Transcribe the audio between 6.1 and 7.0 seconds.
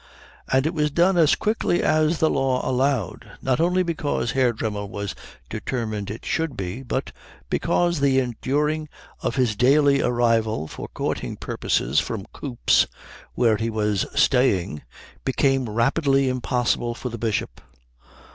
should be,